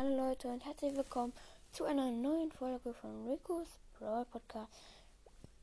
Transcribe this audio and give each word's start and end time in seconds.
Hallo 0.00 0.28
Leute 0.28 0.48
und 0.48 0.64
herzlich 0.64 0.96
willkommen 0.96 1.34
zu 1.72 1.84
einer 1.84 2.10
neuen 2.10 2.50
Folge 2.52 2.94
von 2.94 3.28
Rico's 3.28 3.68
Brawl 3.98 4.24
Podcast. 4.24 4.72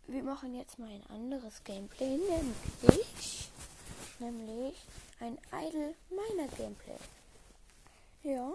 Wir 0.06 0.22
machen 0.22 0.54
jetzt 0.54 0.78
mal 0.78 0.92
ein 0.92 1.04
anderes 1.08 1.64
Gameplay, 1.64 2.20
nämlich, 2.20 3.50
nämlich 4.20 4.76
ein 5.22 5.40
Idle 5.52 5.96
Miner 6.12 6.48
Gameplay. 6.50 7.00
Ja, 8.22 8.54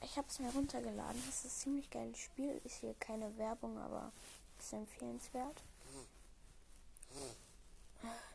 ich 0.00 0.16
habe 0.16 0.28
es 0.30 0.38
mir 0.38 0.50
runtergeladen. 0.50 1.22
Das 1.26 1.44
ist 1.44 1.44
ein 1.44 1.60
ziemlich 1.64 1.90
geiles 1.90 2.18
Spiel. 2.18 2.58
Ist 2.64 2.80
hier 2.80 2.94
keine 2.94 3.36
Werbung, 3.36 3.76
aber 3.76 4.12
ist 4.58 4.72
empfehlenswert. 4.72 5.62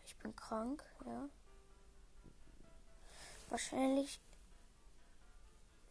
Ich 0.06 0.16
bin 0.18 0.36
krank, 0.36 0.84
ja. 1.08 1.28
Wahrscheinlich 3.50 4.20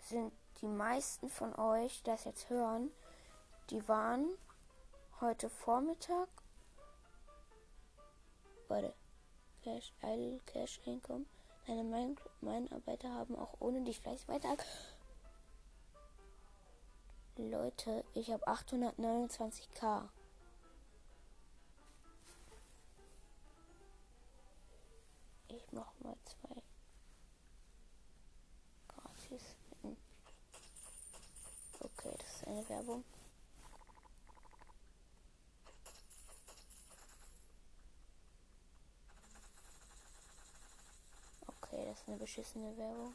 sind 0.08 0.32
die 0.60 0.68
meisten 0.68 1.28
von 1.28 1.54
euch, 1.58 1.98
die 1.98 2.04
das 2.04 2.24
jetzt 2.24 2.48
hören, 2.48 2.90
die 3.70 3.86
waren 3.88 4.26
heute 5.20 5.50
Vormittag. 5.50 6.28
Warte. 8.68 8.94
Cash, 9.62 9.92
Idle 10.00 10.38
Cash 10.46 10.80
Einkommen. 10.86 11.26
Deine 11.66 11.82
Meinarbeiter 12.40 13.12
haben 13.12 13.34
auch 13.34 13.54
ohne 13.58 13.82
dich 13.82 13.98
vielleicht 13.98 14.28
weiter. 14.28 14.56
Leute, 17.36 18.04
ich 18.14 18.30
habe 18.30 18.46
829k. 18.46 20.08
Ich 25.48 25.66
mach 25.72 25.92
mal 25.98 26.16
zwei. 26.24 26.62
Gratis. 28.86 29.56
Das 32.46 32.54
ist 32.54 32.58
eine 32.58 32.68
Werbung. 32.68 33.04
Okay, 41.48 41.86
das 41.86 42.00
ist 42.00 42.08
eine 42.08 42.16
beschissene 42.18 42.76
Werbung. 42.76 43.14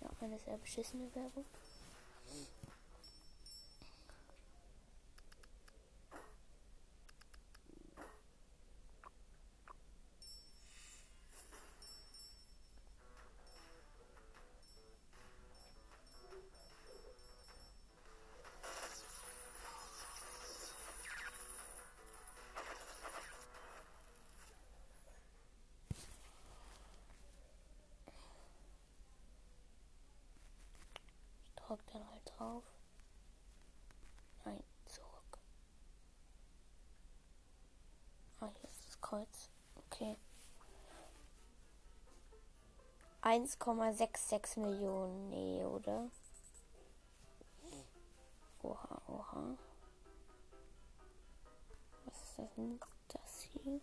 Ja, 0.00 0.08
eine 0.22 0.38
sehr 0.38 0.56
beschissene 0.56 1.14
Werbung. 1.14 1.44
Drauf. 32.38 32.64
Nein, 34.44 34.62
zurück. 34.86 35.38
Ah, 38.40 38.48
hier 38.60 38.70
ist 38.70 38.86
das 38.86 39.00
Kreuz. 39.00 39.50
Okay. 39.76 40.16
1,66 43.22 44.60
Millionen. 44.60 45.30
Nee, 45.30 45.64
oder? 45.64 46.08
Oha, 48.62 49.02
oha. 49.08 49.58
Was 52.04 52.22
ist 52.22 52.38
das 52.38 52.54
denn? 52.54 52.80
Das 53.08 53.42
hier? 53.42 53.80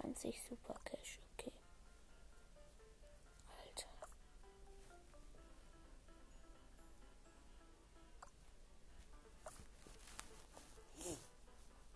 20 0.00 0.42
Super 0.48 0.74
Cash, 0.84 1.20
okay. 1.34 1.52
Alter. 3.64 3.88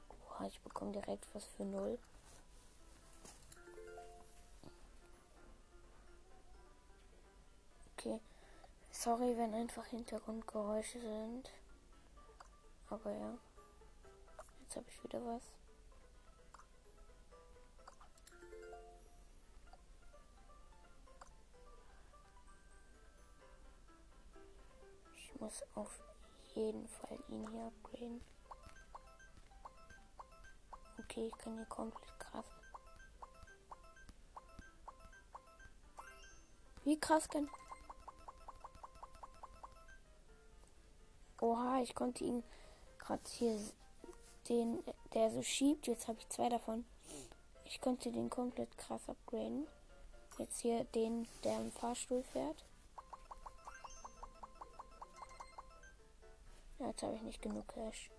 Boah, 0.08 0.46
ich 0.46 0.60
bekomme 0.60 0.92
direkt 0.92 1.26
was 1.34 1.46
für 1.46 1.64
null. 1.64 1.98
Okay. 7.98 8.20
Sorry, 8.90 9.36
wenn 9.36 9.54
einfach 9.54 9.86
Hintergrundgeräusche 9.86 11.00
sind. 11.00 11.50
Aber 12.88 13.10
ja. 13.10 13.38
Jetzt 14.62 14.76
habe 14.76 14.86
ich 14.88 15.02
wieder 15.02 15.24
was. 15.24 15.42
Muss 25.46 25.62
auf 25.76 26.00
jeden 26.56 26.88
Fall 26.88 27.16
ihn 27.28 27.48
hier 27.52 27.66
upgraden. 27.66 28.20
Okay, 30.98 31.28
ich 31.28 31.38
kann 31.38 31.54
hier 31.54 31.66
komplett 31.66 32.18
krass. 32.18 32.46
Wie 36.82 36.98
krass 36.98 37.28
kann. 37.28 37.48
Oha, 41.40 41.80
ich 41.80 41.94
konnte 41.94 42.24
ihn 42.24 42.42
gerade 42.98 43.22
hier 43.28 43.60
den, 44.48 44.82
der 45.14 45.30
so 45.30 45.42
schiebt. 45.42 45.86
Jetzt 45.86 46.08
habe 46.08 46.18
ich 46.18 46.28
zwei 46.28 46.48
davon. 46.48 46.84
Ich 47.64 47.80
konnte 47.80 48.10
den 48.10 48.30
komplett 48.30 48.76
krass 48.78 49.08
upgraden. 49.08 49.68
Jetzt 50.38 50.58
hier 50.58 50.82
den, 50.86 51.28
der 51.44 51.60
im 51.60 51.70
Fahrstuhl 51.70 52.24
fährt. 52.24 52.64
Jetzt 56.78 57.02
habe 57.02 57.14
ich 57.14 57.22
nicht 57.22 57.42
genug 57.42 57.66
Cash. 57.68 58.10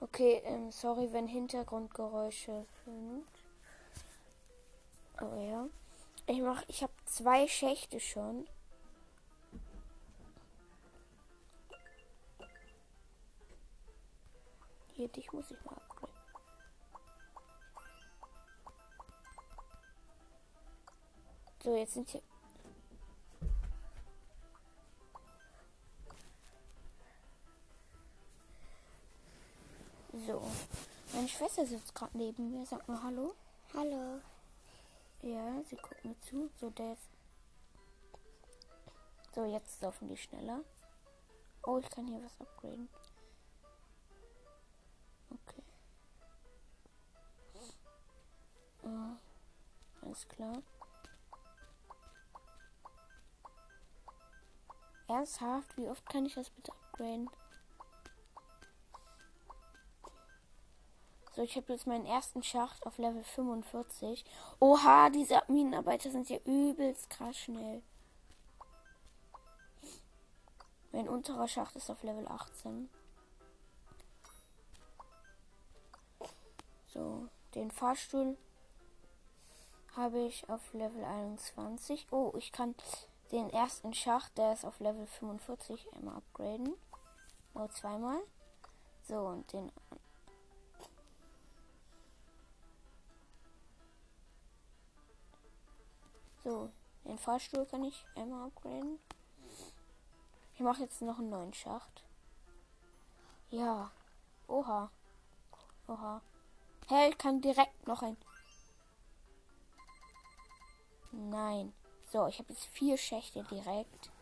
Okay, 0.00 0.42
ähm, 0.44 0.70
sorry, 0.72 1.12
wenn 1.12 1.26
Hintergrundgeräusche 1.26 2.66
sind. 2.84 3.26
Aber 5.16 5.36
ja. 5.40 5.68
Ich 6.26 6.40
mach, 6.40 6.62
ich 6.68 6.82
habe 6.82 6.92
zwei 7.04 7.46
Schächte 7.46 8.00
schon. 8.00 8.46
Hier, 14.94 15.08
dich 15.08 15.32
muss 15.32 15.50
ich 15.50 15.64
mal 15.64 15.76
upgraden. 15.76 16.14
So, 21.62 21.76
jetzt 21.76 21.94
sind 21.94 22.08
hier 22.08 22.22
So. 30.24 30.42
Meine 31.12 31.28
Schwester 31.28 31.66
sitzt 31.66 31.94
gerade 31.94 32.16
neben 32.16 32.50
mir. 32.50 32.64
Sag 32.64 32.86
mal 32.88 33.02
Hallo. 33.02 33.34
Hallo. 33.74 34.20
Ja, 35.22 35.62
sie 35.64 35.76
guckt 35.76 36.04
mir 36.04 36.18
zu. 36.20 36.50
So, 36.58 36.68
ist. 36.68 37.08
So, 39.34 39.44
jetzt 39.44 39.82
laufen 39.82 40.08
die 40.08 40.16
schneller. 40.16 40.60
Oh, 41.64 41.78
ich 41.78 41.90
kann 41.90 42.06
hier 42.06 42.22
was 42.22 42.40
upgraden. 42.40 42.88
Okay. 45.30 45.62
Oh, 48.82 50.06
alles 50.06 50.28
klar. 50.28 50.62
Ernsthaft? 55.08 55.76
Wie 55.76 55.88
oft 55.88 56.08
kann 56.08 56.24
ich 56.24 56.34
das 56.34 56.50
bitte 56.50 56.72
upgraden? 56.72 57.28
So, 61.36 61.42
ich 61.42 61.54
habe 61.56 61.70
jetzt 61.74 61.86
meinen 61.86 62.06
ersten 62.06 62.42
Schacht 62.42 62.86
auf 62.86 62.96
Level 62.96 63.22
45. 63.22 64.24
Oha, 64.58 65.10
diese 65.10 65.42
Minenarbeiter 65.48 66.10
sind 66.10 66.30
ja 66.30 66.38
übelst 66.46 67.10
krass 67.10 67.36
schnell. 67.36 67.82
Mein 70.92 71.10
unterer 71.10 71.46
Schacht 71.46 71.76
ist 71.76 71.90
auf 71.90 72.02
Level 72.02 72.26
18. 72.26 72.88
So, 76.86 77.28
den 77.54 77.70
Fahrstuhl 77.70 78.38
habe 79.94 80.20
ich 80.20 80.48
auf 80.48 80.72
Level 80.72 81.04
21. 81.04 82.06
Oh, 82.12 82.32
ich 82.38 82.50
kann 82.50 82.74
den 83.30 83.50
ersten 83.50 83.92
Schacht, 83.92 84.38
der 84.38 84.54
ist 84.54 84.64
auf 84.64 84.80
Level 84.80 85.06
45, 85.06 85.92
einmal 85.92 86.16
upgraden. 86.16 86.72
Nur 87.52 87.68
zweimal. 87.72 88.22
So, 89.02 89.18
und 89.18 89.52
den. 89.52 89.70
So, 96.46 96.70
den 97.04 97.18
Fahrstuhl 97.18 97.66
kann 97.66 97.82
ich 97.82 98.06
einmal 98.14 98.46
upgraden. 98.46 99.00
Ich 100.54 100.60
mache 100.60 100.82
jetzt 100.82 101.02
noch 101.02 101.18
einen 101.18 101.30
neuen 101.30 101.52
Schacht. 101.52 102.04
Ja. 103.50 103.90
Oha. 104.46 104.88
Oha. 105.88 106.22
Hell 106.86 107.12
kann 107.14 107.40
direkt 107.40 107.88
noch 107.88 108.00
ein. 108.00 108.16
Nein. 111.10 111.72
So, 112.12 112.28
ich 112.28 112.38
habe 112.38 112.52
jetzt 112.52 112.66
vier 112.66 112.96
Schächte 112.96 113.42
direkt. 113.42 114.12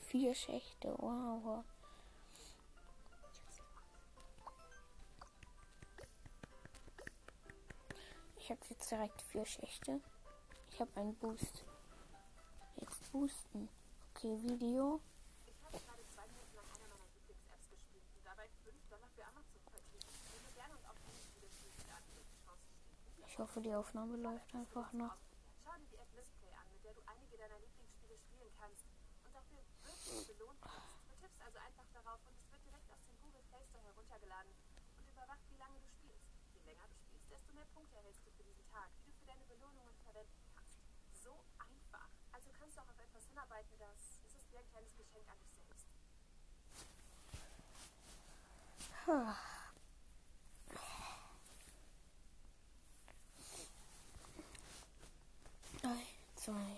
Vier 0.00 0.34
Schächte. 0.34 0.94
Wow. 0.96 1.62
Ich 8.38 8.50
habe 8.50 8.60
jetzt 8.70 8.90
direkt 8.90 9.20
vier 9.20 9.44
Schächte. 9.44 10.00
Ich 10.76 10.80
habe 10.82 11.00
einen 11.00 11.14
Boost. 11.14 11.64
Jetzt 12.76 13.10
boosten. 13.10 13.66
Okay, 14.14 14.38
Video. 14.42 15.00
Ich 23.26 23.38
hoffe, 23.38 23.62
die 23.62 23.72
Aufnahme 23.72 24.18
läuft 24.18 24.54
einfach 24.54 24.92
noch. 24.92 25.16
Punkte 37.74 37.96
erhältst 37.96 38.26
du 38.26 38.30
für 38.30 38.44
diesen 38.44 38.66
Tag, 38.70 38.90
du 39.04 39.12
für 39.12 39.26
deine 39.26 39.44
Belohnungen 39.44 39.94
verwenden 40.04 40.32
kannst. 40.36 40.45
So 41.26 41.34
einfach. 41.58 42.08
Also 42.30 42.50
kannst 42.56 42.76
du 42.76 42.80
auch 42.82 42.88
auf 42.88 42.98
etwas 43.00 43.26
hinarbeiten, 43.26 43.76
das 43.78 44.22
es 44.26 44.34
ist 44.36 44.52
wie 44.52 44.58
ein 44.58 44.70
kleines 44.70 44.96
Geschenk 44.96 45.28
an 45.28 45.38
dich 45.40 45.50
selbst. 45.58 45.86
zwei, 56.36 56.75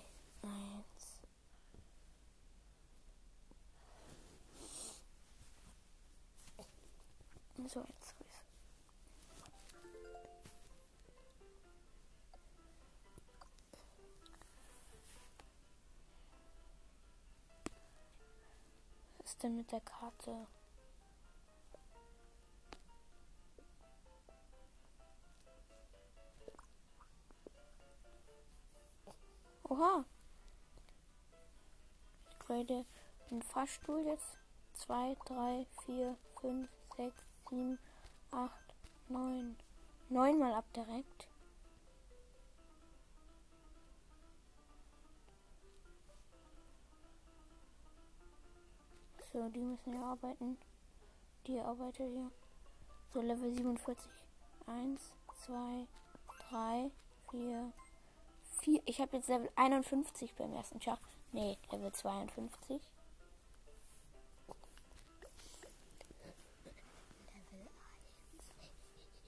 ist 19.39 19.45
denn 19.45 19.55
mit 19.55 19.71
der 19.71 19.81
Karte? 19.83 20.49
Oha. 29.63 30.05
Ich 32.29 32.39
grade 32.41 32.85
den 33.31 33.43
Fahrstuhl 33.43 34.01
jetzt. 34.07 34.39
2, 34.75 35.17
3, 35.27 35.67
4, 35.87 36.17
5, 36.41 36.69
6, 36.97 37.15
7, 37.51 37.79
8, 38.33 38.53
9. 39.09 39.57
9 40.09 40.39
mal 40.41 40.55
ab 40.55 40.65
direkt. 40.75 41.28
So, 49.33 49.49
die 49.49 49.61
müssen 49.61 49.95
ja 49.95 50.03
arbeiten. 50.03 50.57
Die 51.47 51.59
arbeitet 51.61 52.11
hier. 52.11 52.31
So, 53.13 53.21
Level 53.21 53.53
47. 53.53 54.11
1, 54.67 55.01
2, 55.47 55.87
3, 56.51 56.91
4, 57.31 57.73
vier, 58.61 58.83
ich 58.85 59.01
habe 59.01 59.17
jetzt 59.17 59.29
Level 59.29 59.51
51 59.57 60.35
beim 60.35 60.53
ersten 60.55 60.81
Schach. 60.81 61.01
Nee, 61.33 61.57
Level 61.71 61.93
52. 61.93 62.83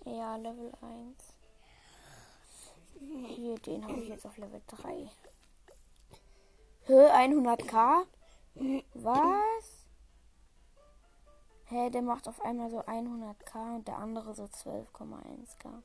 Ja, 0.05 0.37
Level 0.37 0.73
1. 0.81 1.35
Hier, 3.29 3.59
den 3.61 3.85
habe 3.85 4.01
ich 4.01 4.09
jetzt 4.09 4.27
auf 4.27 4.37
Level 4.37 4.61
3. 4.67 5.11
Höhe 6.85 7.13
100k? 7.15 8.07
Was? 8.95 9.70
Hä, 11.71 11.77
hey, 11.77 11.91
der 11.91 12.03
macht 12.03 12.27
auf 12.27 12.41
einmal 12.45 12.69
so 12.69 12.81
100k 12.81 13.77
und 13.77 13.87
der 13.87 13.99
andere 13.99 14.35
so 14.35 14.43
12,1k. 14.43 15.83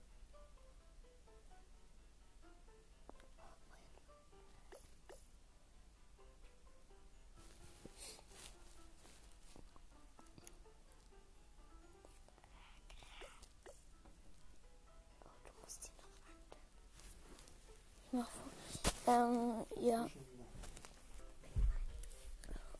Ähm, 19.08 19.66
ja. 19.82 20.08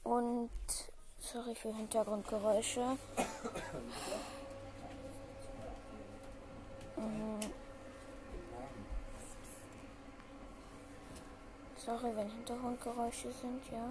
Und 0.04 0.50
sorry 1.36 1.54
für 1.54 1.74
Hintergrundgeräusche. 1.76 2.98
Mhm. 6.96 7.40
Sorry, 11.76 12.16
wenn 12.16 12.30
Hintergrundgeräusche 12.30 13.32
sind, 13.34 13.62
ja. 13.70 13.90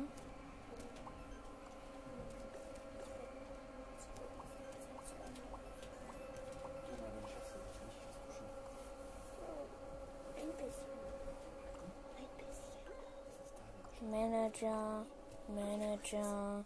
Manager, 14.01 15.05
Manager. 15.49 16.65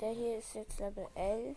Der 0.00 0.10
hier 0.10 0.38
ist 0.38 0.54
jetzt 0.54 0.78
Level 0.80 1.06
11. 1.14 1.56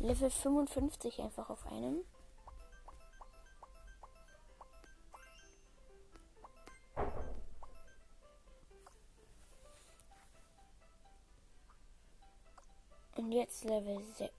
Level 0.00 0.30
55 0.30 1.22
einfach 1.22 1.48
auf 1.48 1.66
einem. 1.66 2.04
Und 13.16 13.32
jetzt 13.32 13.64
Level 13.64 14.02
6. 14.18 14.33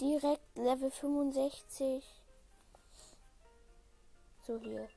Direkt 0.00 0.56
Level 0.56 0.90
65. 0.90 2.04
So 4.46 4.58
hier. 4.58 4.88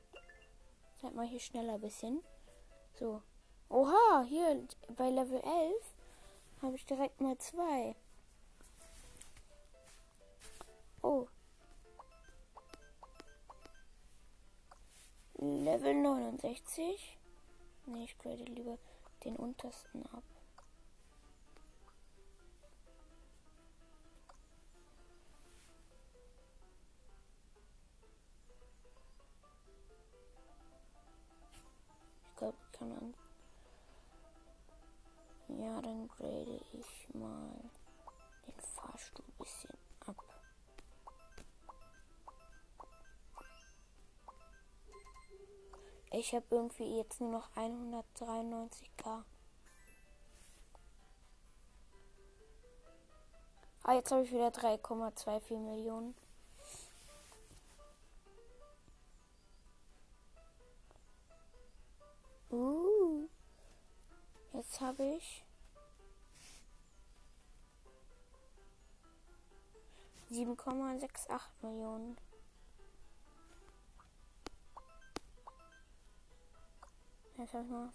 Seid 1.00 1.14
mal 1.14 1.26
hier 1.26 1.40
schneller 1.40 1.74
ein 1.74 1.80
bisschen. 1.80 2.22
So. 2.94 3.22
Oha, 3.68 4.24
hier 4.28 4.66
bei 4.96 5.10
Level 5.10 5.40
11 5.40 5.94
habe 6.62 6.76
ich 6.76 6.86
direkt 6.86 7.20
mal 7.20 7.36
zwei. 7.38 7.96
Oh, 11.02 11.26
Level 15.42 15.94
69. 15.94 17.18
Ne, 17.86 18.04
ich 18.04 18.16
grade 18.18 18.44
lieber 18.44 18.78
den 19.24 19.34
untersten 19.34 20.06
ab. 20.06 20.22
Sondern. 32.82 33.14
Ja, 35.48 35.80
dann 35.82 36.08
grade 36.08 36.60
ich 36.72 37.14
mal 37.14 37.70
den 38.46 38.60
Fahrstuhl 38.60 39.24
ein 39.26 39.38
bisschen 39.38 39.78
ab. 40.06 40.16
Ich 46.10 46.34
habe 46.34 46.44
irgendwie 46.50 46.96
jetzt 46.96 47.20
nur 47.20 47.30
noch 47.30 47.50
193k. 47.56 49.24
Ah, 53.84 53.94
jetzt 53.94 54.12
habe 54.12 54.22
ich 54.22 54.32
wieder 54.32 54.48
3,24 54.48 55.58
Millionen. 55.58 56.14
Habe 64.82 65.04
ich 65.04 65.44
7,68 70.30 71.40
Millionen. 71.62 72.16
Jetzt 77.36 77.54
habe 77.54 77.64
ich 77.64 77.70
noch 77.70 77.92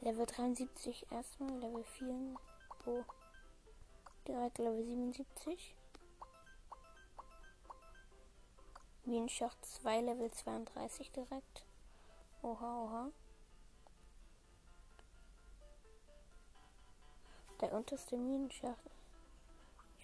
Level 0.00 0.26
73 0.26 1.10
erstmal, 1.10 1.58
Level 1.58 1.84
4. 1.84 2.34
Oh. 2.86 3.04
Direkt 4.26 4.58
Level 4.58 4.84
77. 4.84 5.77
Minenschacht 9.08 9.64
2, 9.64 10.02
Level 10.02 10.30
32 10.30 11.10
direkt. 11.12 11.64
Oha, 12.42 12.82
oha. 12.82 13.10
Der 17.62 17.72
unterste 17.72 18.18
Minenschacht. 18.18 18.90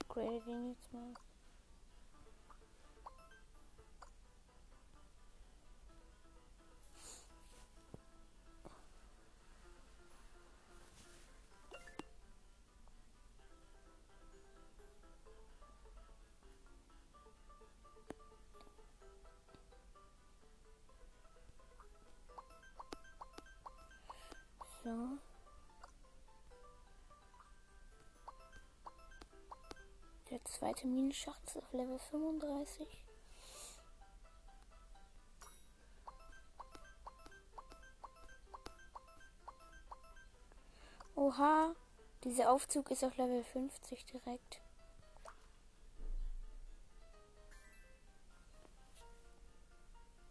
Ich 0.00 0.08
grade 0.08 0.40
den 0.40 0.70
jetzt 0.70 0.92
mal. 0.94 1.14
Zweite 30.74 30.86
Minenschacht 30.88 31.40
ist 31.46 31.56
auf 31.56 31.72
Level 31.72 31.98
35. 31.98 32.86
Oha, 41.14 41.74
dieser 42.24 42.50
Aufzug 42.50 42.90
ist 42.90 43.04
auf 43.04 43.16
Level 43.16 43.44
50 43.44 44.04
direkt. 44.06 44.60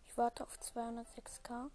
Ich 0.05 0.17
warte 0.17 0.43
auf 0.43 0.57
206k. 0.59 1.71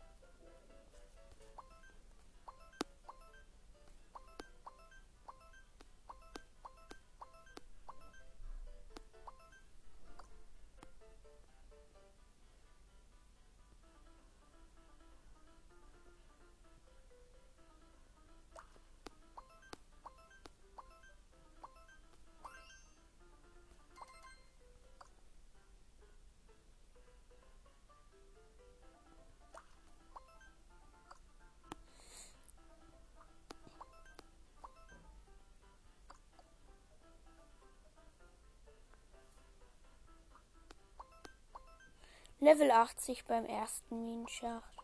Level 42.40 42.70
80 42.70 43.24
beim 43.24 43.46
ersten 43.46 44.04
Minenschacht. 44.04 44.76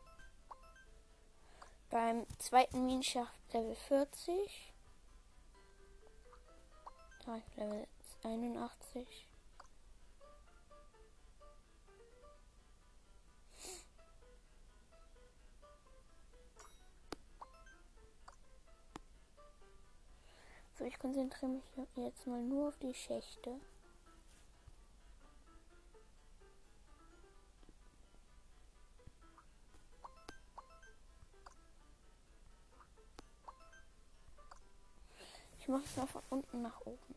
Beim 1.88 2.26
zweiten 2.40 2.84
Minenschacht 2.84 3.32
Level 3.52 3.76
40. 3.76 4.74
Da 7.24 7.40
Level 7.54 7.86
81. 8.24 9.28
So, 20.76 20.84
ich 20.84 20.98
konzentriere 20.98 21.52
mich 21.52 21.64
jetzt 21.94 22.26
mal 22.26 22.42
nur 22.42 22.68
auf 22.68 22.78
die 22.78 22.94
Schächte. 22.94 23.60
Ich 35.64 35.68
mache 35.68 35.82
es 35.86 35.96
mal 35.96 36.06
von 36.06 36.22
unten 36.28 36.60
nach 36.60 36.78
oben. 36.82 37.14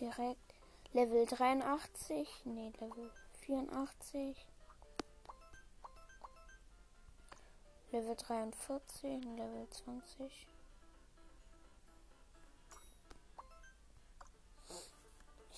Direkt 0.00 0.54
Level 0.94 1.26
83, 1.26 2.46
nee, 2.46 2.72
Level 2.80 3.10
84. 3.42 4.46
Level 7.90 8.16
43, 8.16 9.22
Level 9.22 9.68
20. 9.68 10.51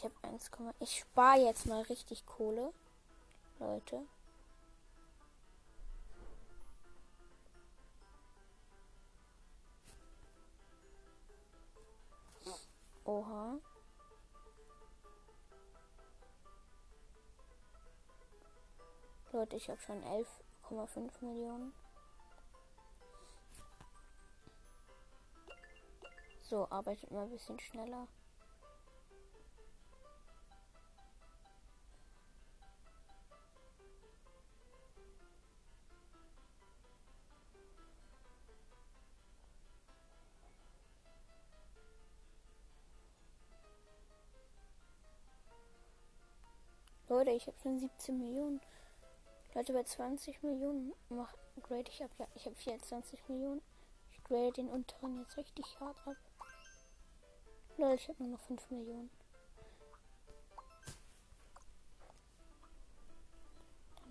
Ich 0.05 0.11
habe 0.11 0.35
1, 0.35 0.51
ich 0.81 0.99
spare 0.99 1.39
jetzt 1.39 1.65
mal 1.65 1.81
richtig 1.81 2.27
Kohle. 2.27 2.75
Leute. 3.59 4.07
Oha. 13.07 13.57
Leute, 19.33 19.57
ich 19.57 19.71
habe 19.71 19.81
schon 19.81 20.05
11,5 20.05 21.25
Millionen. 21.25 21.73
So, 26.43 26.69
arbeitet 26.69 27.11
mal 27.11 27.23
ein 27.23 27.31
bisschen 27.31 27.59
schneller. 27.59 28.07
Leute, 47.09 47.31
ich 47.31 47.47
habe 47.47 47.59
schon 47.63 47.79
17 47.79 48.19
Millionen. 48.19 48.61
Leute, 49.55 49.73
bei 49.73 49.83
20 49.85 50.43
Millionen 50.43 50.93
mach, 51.09 51.35
grade 51.63 51.91
ich 51.91 52.03
ab. 52.03 52.11
Ja, 52.19 52.27
ich 52.35 52.47
habe 52.47 52.57
24 52.57 53.29
Millionen. 53.29 53.63
Ich 54.13 54.25
grade 54.25 54.53
den 54.53 54.69
unteren 54.69 55.19
jetzt 55.21 55.37
richtig 55.37 55.65
hart 55.81 55.97
ab. 56.07 56.17
Leute, 57.77 57.95
ich 57.95 58.09
habe 58.09 58.23
nur 58.23 58.33
noch 58.33 58.41
5 58.41 58.71
Millionen. 58.71 59.11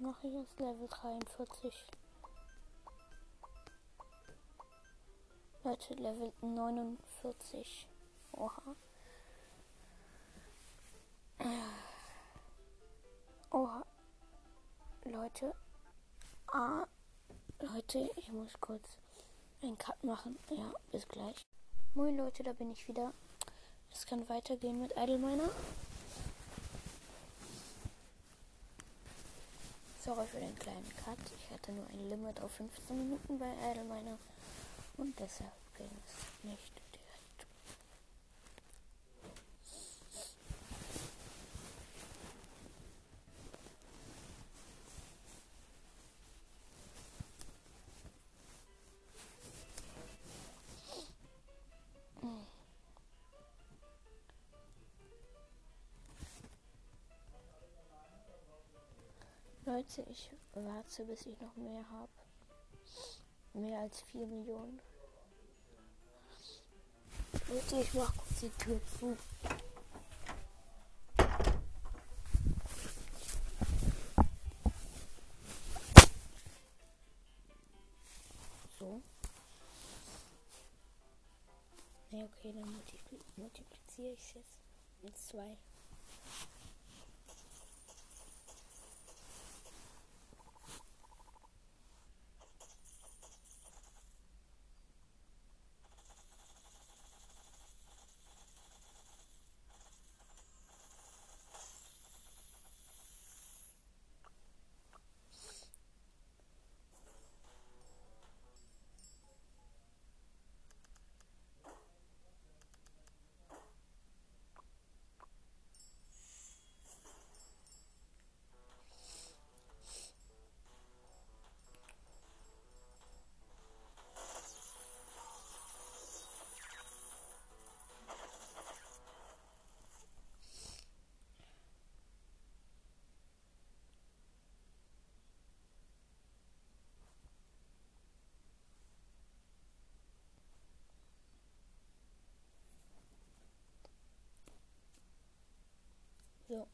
mache 0.04 0.28
ich 0.28 0.34
jetzt 0.34 0.60
Level 0.60 0.88
43. 0.88 1.86
Leute, 5.64 5.94
Level 5.94 6.34
49. 6.42 7.88
Oha. 8.34 8.76
Oha. 13.54 13.84
Leute. 15.06 15.54
Ah. 16.48 16.88
Leute, 17.60 18.10
ich 18.16 18.32
muss 18.32 18.52
kurz 18.60 18.98
einen 19.62 19.78
Cut 19.78 20.04
machen. 20.04 20.40
Ja, 20.50 20.74
bis 20.92 21.08
gleich. 21.08 21.46
Moin 21.94 22.18
Leute, 22.18 22.42
da 22.42 22.54
bin 22.54 22.72
ich 22.72 22.88
wieder. 22.88 23.14
Es 23.92 24.08
kann 24.08 24.28
weitergehen 24.28 24.82
mit 24.82 24.94
Idleminer. 24.94 25.52
Sorry 30.02 30.26
für 30.26 30.40
den 30.40 30.58
kleinen 30.58 30.92
Cut. 31.06 31.20
Ich 31.38 31.52
hatte 31.54 31.74
nur 31.74 31.86
ein 31.90 32.10
Limit 32.10 32.42
auf 32.42 32.52
15 32.54 32.98
Minuten 32.98 33.38
bei 33.38 33.54
Idleminer. 33.70 34.18
Und 34.98 35.20
deshalb 35.20 35.54
ging 35.78 35.92
es 36.08 36.44
nicht. 36.44 36.83
Leute, 59.74 60.03
ich 60.03 60.30
warte, 60.53 61.03
bis 61.06 61.25
ich 61.25 61.42
noch 61.42 61.56
mehr 61.56 61.84
habe. 61.89 62.12
Mehr 63.53 63.80
als 63.80 64.03
4 64.03 64.27
Millionen. 64.27 64.80
Leute, 67.48 67.82
ich 67.82 67.92
mach 67.96 68.15
kurz 68.15 68.39
die 68.42 68.50
Tür 68.50 68.80
zu. 69.00 69.18
So. 78.77 79.01
Ne, 82.12 82.30
okay, 82.32 82.53
dann 82.53 82.80
multipliziere 83.38 84.13
ich 84.13 84.20
es 84.20 84.34
jetzt 84.36 84.60
mit 85.01 85.18
2. 85.18 85.58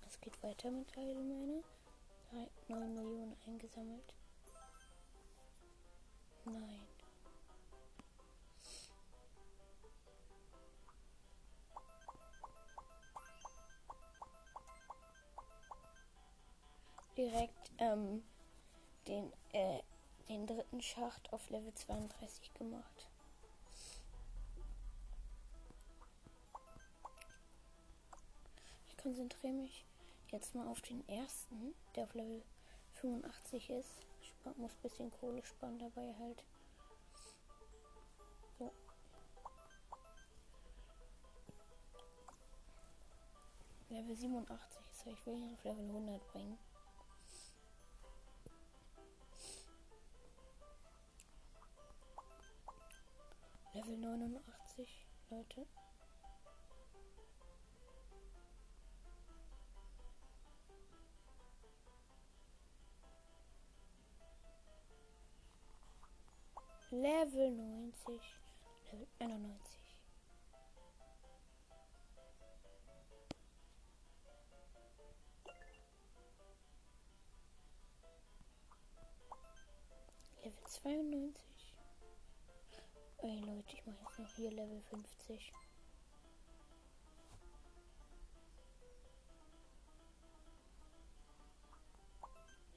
es 0.10 0.20
geht 0.22 0.42
weiter 0.42 0.72
mit 0.72 0.98
Allgemeine. 0.98 1.64
9 2.68 2.94
Millionen 2.94 3.36
eingesammelt. 3.48 4.14
Nein. 6.46 6.88
Direkt 17.18 17.72
ähm, 17.80 18.24
den, 19.08 19.32
äh, 19.52 19.80
den 20.28 20.48
dritten 20.48 20.82
Schacht 20.82 21.32
auf 21.34 21.50
Level 21.50 21.74
32 21.74 22.54
gemacht. 22.54 23.10
konzentriere 29.02 29.54
mich 29.54 29.86
jetzt 30.32 30.56
mal 30.56 30.68
auf 30.68 30.82
den 30.82 31.08
ersten, 31.08 31.74
der 31.96 32.04
auf 32.06 32.14
Level 32.14 32.44
85 33.02 33.70
ist. 33.70 34.06
Ich 34.22 34.34
muss 34.58 34.72
ein 34.72 34.82
bisschen 34.82 35.12
Kohle 35.12 35.44
sparen 35.44 35.80
dabei 35.80 36.14
halt. 36.20 36.44
So. 38.58 38.72
Level 43.90 44.16
87 44.16 44.80
so 45.04 45.10
ich 45.12 45.26
will 45.26 45.38
ihn 45.38 45.54
auf 45.54 45.64
Level 45.64 45.86
100 45.86 46.28
bringen. 46.28 46.58
Level 53.74 53.98
89, 53.98 55.08
Leute. 55.30 55.66
Level 66.92 67.52
90. 67.52 68.20
Level 68.92 69.08
91. 69.20 69.80
Level 80.44 80.64
92. 80.64 81.76
Ey 83.22 83.40
Leute, 83.42 83.72
ich 83.72 83.86
mache 83.86 84.00
jetzt 84.00 84.20
noch 84.20 84.36
hier 84.36 84.52
Level 84.52 84.82
50. 84.82 85.54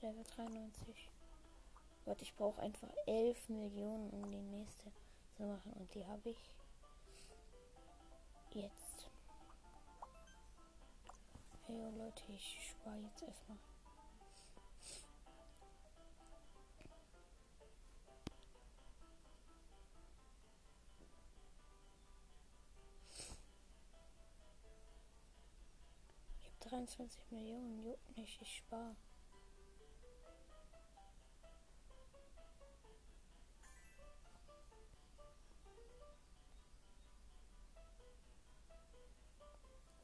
Level 0.03 0.25
93. 0.25 1.09
Gott, 2.05 2.21
ich 2.21 2.35
brauche 2.35 2.61
einfach 2.61 2.89
11 3.07 3.49
Millionen, 3.49 4.11
um 4.11 4.31
die 4.31 4.41
nächste 4.41 4.91
zu 5.37 5.45
machen. 5.45 5.73
Und 5.75 5.95
die 5.95 6.05
habe 6.05 6.31
ich 6.31 6.51
jetzt. 8.51 9.09
Hey 11.67 11.91
Leute, 11.97 12.23
ich 12.33 12.59
spare 12.71 12.99
jetzt 12.99 13.23
erstmal. 13.23 13.59
Ich 26.41 26.49
habe 26.49 26.69
23 26.69 27.31
Millionen, 27.31 27.85
juckt 27.85 28.17
nicht, 28.17 28.43
ich 28.43 28.57
spare. 28.57 28.97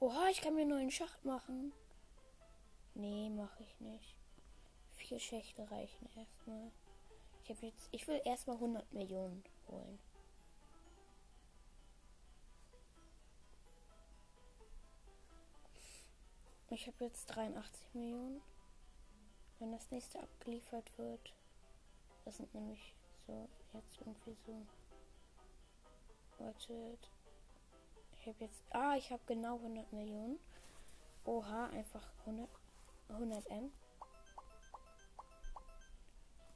Oha, 0.00 0.28
ich 0.28 0.40
kann 0.40 0.54
mir 0.54 0.64
nur 0.64 0.78
einen 0.78 0.90
Schacht 0.90 1.24
machen. 1.24 1.72
Nee, 2.94 3.30
mache 3.30 3.62
ich 3.62 3.80
nicht. 3.80 4.16
Vier 4.94 5.18
Schächte 5.18 5.68
reichen 5.70 6.08
erstmal. 6.16 6.70
Ich 7.42 7.50
habe 7.50 7.66
jetzt, 7.66 7.88
ich 7.92 8.06
will 8.06 8.20
erstmal 8.24 8.56
100 8.56 8.92
Millionen 8.92 9.42
holen. 9.68 9.98
Ich 16.70 16.86
habe 16.86 17.04
jetzt 17.04 17.26
83 17.26 17.94
Millionen. 17.94 18.40
wenn 19.58 19.72
das 19.72 19.90
nächste 19.90 20.20
abgeliefert 20.20 20.96
wird. 20.96 21.34
Das 22.24 22.36
sind 22.36 22.54
nämlich 22.54 22.94
so 23.26 23.48
jetzt 23.72 23.98
irgendwie 23.98 24.36
so. 24.46 24.66
Wartet. 26.38 27.10
Ich 28.28 28.34
habe 28.34 28.44
jetzt. 28.44 28.62
Ah, 28.72 28.94
ich 28.94 29.10
habe 29.10 29.22
genau 29.26 29.56
100 29.56 29.90
Millionen. 29.90 30.38
Oha, 31.24 31.68
einfach 31.68 32.06
100, 32.26 32.46
100 33.08 33.46
M. 33.48 33.72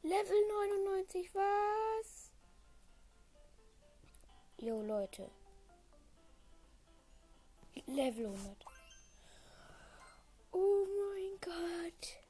Level 0.03 0.49
99, 0.85 1.35
was? 1.35 2.31
Jo, 4.59 4.83
Leute. 4.83 5.31
Level 7.87 8.27
100. 8.27 8.67
Oh 10.53 10.87
mein 10.87 11.41
Gott. 11.41 12.22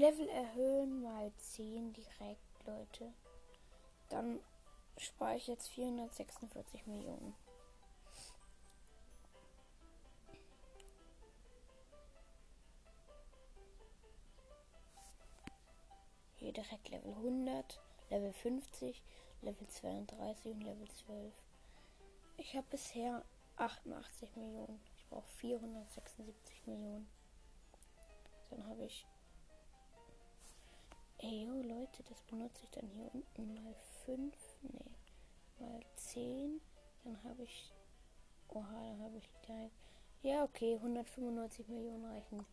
Level 0.00 0.30
erhöhen 0.30 1.02
mal 1.02 1.30
10 1.36 1.92
direkt, 1.92 2.64
Leute. 2.64 3.12
Dann 4.08 4.40
spare 4.96 5.36
ich 5.36 5.46
jetzt 5.46 5.68
446 5.68 6.86
Millionen. 6.86 7.34
Hier 16.36 16.54
direkt 16.54 16.88
Level 16.88 17.12
100, 17.12 17.78
Level 18.08 18.32
50, 18.32 19.02
Level 19.42 19.68
32 19.68 20.52
und 20.54 20.62
Level 20.62 20.88
12. 20.88 21.34
Ich 22.38 22.56
habe 22.56 22.66
bisher 22.70 23.22
88 23.56 24.34
Millionen. 24.36 24.80
Ich 24.96 25.06
brauche 25.10 25.28
476 25.28 26.66
Millionen. 26.66 27.06
Dann 28.48 28.66
habe 28.66 28.86
ich 28.86 29.06
Ey, 31.22 31.44
yo, 31.44 31.52
Leute, 31.60 32.02
das 32.04 32.22
benutze 32.22 32.62
ich 32.64 32.70
dann 32.70 32.88
hier 32.88 33.14
unten 33.14 33.52
mal 33.52 33.74
5, 34.06 34.34
nee, 34.62 34.90
mal 35.58 35.80
10. 35.96 36.62
Dann 37.04 37.22
habe 37.24 37.42
ich, 37.42 37.74
oha, 38.48 38.80
dann 38.80 39.02
habe 39.02 39.18
ich 39.18 39.28
direkt, 39.46 39.74
ja, 40.22 40.44
okay, 40.44 40.76
195 40.76 41.68
Millionen 41.68 42.06
reichen. 42.06 42.46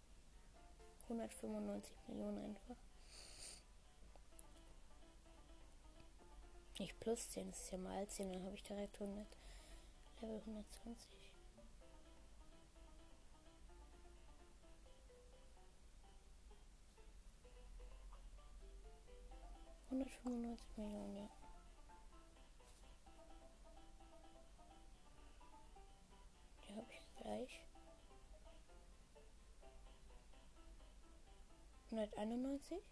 195 1.04 1.96
Millionen 2.10 2.44
einfach. 2.44 2.76
Nicht 6.78 7.00
plus 7.00 7.30
10, 7.30 7.48
das 7.50 7.62
ist 7.62 7.72
ja 7.72 7.78
mal 7.78 8.06
10, 8.06 8.34
dann 8.34 8.44
habe 8.44 8.56
ich 8.56 8.64
direkt 8.64 9.00
100, 9.00 9.26
Level 10.20 10.40
120. 10.40 11.17
195 19.90 20.78
Millionen, 20.78 21.18
ja. 21.18 21.30
Die 26.68 26.76
habe 26.76 26.92
ich 26.92 27.16
gleich. 27.16 27.64
191. 31.92 32.84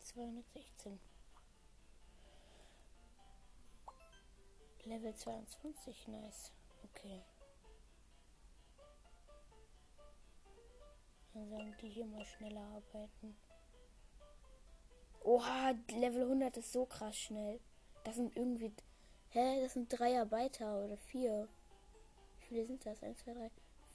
216. 0.00 1.00
Level 4.84 5.14
22, 5.14 6.08
nice. 6.08 6.52
Okay. 6.84 7.22
Dann 11.34 11.48
sollen 11.48 11.74
die 11.80 11.88
hier 11.88 12.06
mal 12.06 12.24
schneller 12.24 12.60
arbeiten. 12.60 13.36
Oha, 15.24 15.72
Level 15.90 16.22
100 16.22 16.56
ist 16.58 16.72
so 16.72 16.84
krass 16.84 17.16
schnell. 17.16 17.60
Das 18.04 18.16
sind 18.16 18.36
irgendwie. 18.36 18.72
Hä? 19.30 19.62
Das 19.62 19.74
sind 19.74 19.88
drei 19.88 20.20
Arbeiter 20.20 20.84
oder 20.84 20.96
vier. 20.96 21.48
Wie 22.38 22.46
viele 22.46 22.66
sind 22.66 22.84
das? 22.84 23.02
Eins, 23.02 23.20
zwei, 23.20 23.32
drei. 23.32 23.50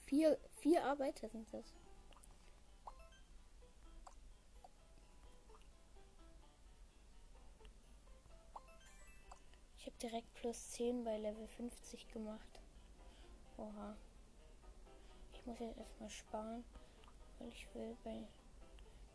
Vier, 0.06 0.40
vier 0.56 0.84
Arbeiter 0.86 1.28
sind 1.30 1.54
das. 1.54 1.66
Ich 9.78 9.86
habe 9.86 9.98
direkt 10.02 10.34
plus 10.34 10.72
10 10.72 11.04
bei 11.04 11.18
Level 11.18 11.48
50 11.48 12.08
gemacht. 12.10 12.62
Oha. 13.58 13.96
Ich 15.34 15.46
muss 15.46 15.60
jetzt 15.60 15.78
erstmal 15.78 16.10
sparen. 16.10 16.64
Weil 17.40 17.50
ich 17.50 17.68
will 17.74 17.96
bei. 18.04 18.28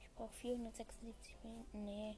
Ich 0.01 0.11
brauche 0.15 0.33
476 0.35 1.37
Minuten. 1.43 1.85
Nee. 1.85 2.17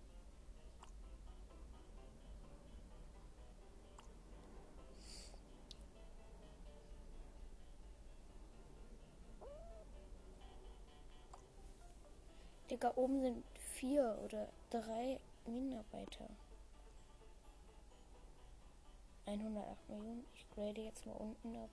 Digga, 12.71 12.93
oben 12.97 13.21
sind 13.21 13.45
vier 13.75 14.19
oder 14.25 14.49
drei 14.71 15.21
Minenarbeiter. 15.47 16.29
108 19.27 19.89
Millionen. 19.89 20.25
Ich 20.35 20.49
grade 20.51 20.83
jetzt 20.83 21.07
mal 21.07 21.13
unten 21.13 21.57
ab. 21.57 21.71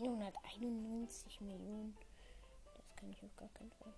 991 0.00 1.40
Millionen. 1.40 1.96
Das 2.76 2.96
kann 2.96 3.10
ich 3.10 3.22
auf 3.22 3.36
gar 3.36 3.48
keinen 3.50 3.72
Fall. 3.72 3.94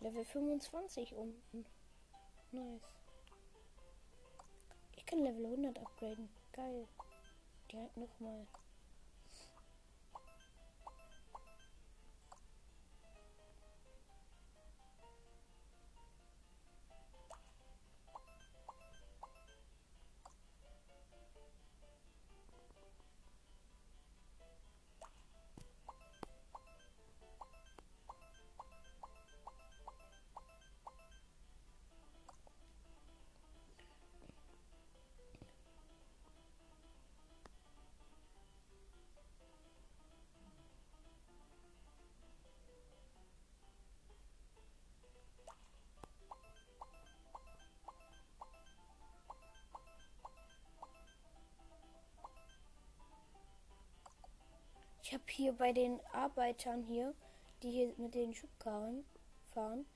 Level 0.00 0.24
25 0.24 1.14
unten. 1.14 1.66
Nice. 2.52 2.82
Ich 4.96 5.06
kann 5.06 5.20
Level 5.20 5.46
100 5.46 5.78
upgraden. 5.78 6.28
Geil. 6.52 6.86
Direkt 7.70 7.96
nochmal. 7.96 8.46
Ich 55.06 55.14
habe 55.14 55.22
hier 55.28 55.52
bei 55.52 55.72
den 55.72 56.04
Arbeitern 56.06 56.82
hier, 56.82 57.14
die 57.62 57.70
hier 57.70 57.94
mit 57.96 58.16
den 58.16 58.34
Schubkarren 58.34 59.04
fahren, 59.52 59.86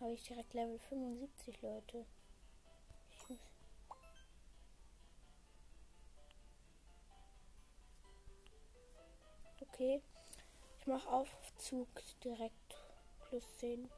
habe 0.00 0.14
ich 0.14 0.22
direkt 0.22 0.54
Level 0.54 0.78
75 0.78 1.60
Leute. 1.60 2.06
Okay. 9.60 10.00
Ich 10.78 10.86
mache 10.86 11.10
Aufzug 11.10 11.88
direkt 12.24 12.74
plus 13.28 13.44
10. 13.58 13.90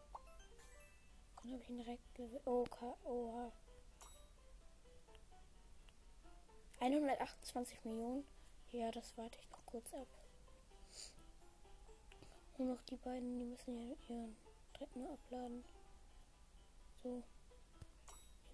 Dann 1.42 1.52
habe 1.52 1.62
ich 1.62 1.70
ihn 1.70 1.76
direkt 1.76 2.18
Level. 2.18 2.40
Oh, 2.44 2.66
oha. 3.04 3.52
128 6.80 7.84
Millionen. 7.84 8.26
Ja, 8.72 8.90
das 8.90 9.16
warte 9.16 9.38
ich 9.38 9.48
noch 9.50 9.64
kurz 9.64 9.94
ab. 9.94 10.08
Nur 12.58 12.68
noch 12.74 12.82
die 12.84 12.96
beiden, 12.96 13.38
die 13.38 13.44
müssen 13.44 13.76
ja 13.76 13.94
ihren 14.08 14.36
Dreck 14.72 14.88
abladen. 15.12 15.62
So. 17.02 17.22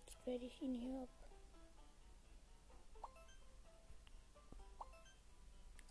Jetzt 0.07 0.27
werde 0.27 0.45
ich 0.45 0.61
ihn 0.61 0.75
hier 0.75 1.03
ab. 1.03 1.09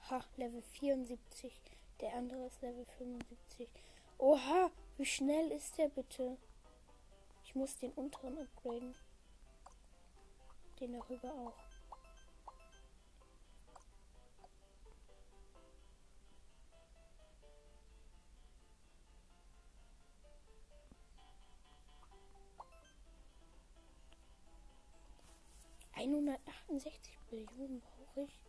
Ha, 0.09 0.25
Level 0.35 0.61
74. 0.61 1.53
Der 2.01 2.13
andere 2.13 2.47
ist 2.47 2.61
Level 2.61 2.85
75. 2.97 3.69
Oha, 4.17 4.71
wie 4.97 5.05
schnell 5.05 5.51
ist 5.51 5.77
der 5.77 5.87
bitte? 5.87 6.37
Ich 7.45 7.55
muss 7.55 7.77
den 7.77 7.93
unteren 7.93 8.37
upgraden. 8.37 8.93
Den 10.79 10.93
darüber 10.93 11.33
auch. 11.33 11.70
Einhundertachtundsechzig 26.01 27.15
Millionen 27.29 27.79
brauche 27.79 28.21
ich. 28.21 28.39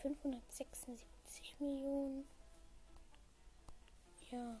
576 0.00 1.56
Millionen. 1.58 2.26
Ja. 4.30 4.58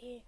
Nee. 0.00 0.22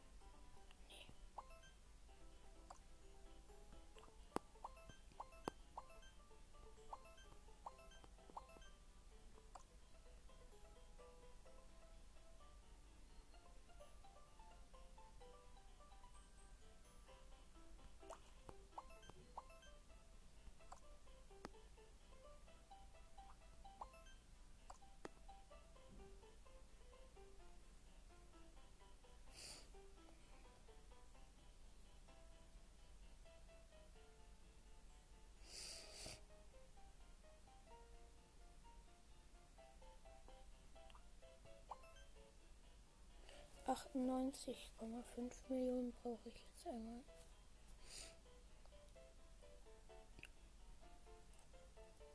98,5 43.74 45.32
Millionen 45.48 45.92
brauche 45.94 46.28
ich 46.28 46.46
jetzt 46.46 46.66
einmal. 46.68 47.02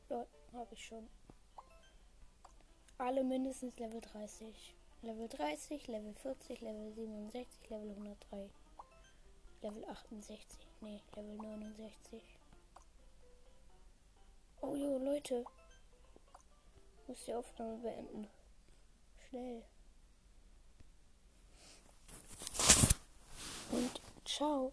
Ja, 0.08 0.26
habe 0.54 0.74
ich 0.74 0.86
schon. 0.86 1.06
Alle 2.96 3.22
mindestens 3.22 3.78
Level 3.78 4.00
30. 4.00 4.74
Level 5.02 5.28
30, 5.28 5.86
Level 5.86 6.14
40, 6.14 6.60
Level 6.62 6.92
67, 6.94 7.68
Level 7.68 7.90
103. 7.90 8.50
Level 9.60 9.84
68. 9.84 10.66
Nee, 10.80 11.02
Level 11.14 11.36
69. 11.36 12.22
Oh 14.62 14.74
jo, 14.74 14.96
Leute. 14.96 15.44
Muss 17.06 17.24
die 17.26 17.34
Aufnahme 17.34 17.76
beenden. 17.78 18.28
Schnell. 19.28 19.62
Und 23.70 24.00
ciao. 24.24 24.72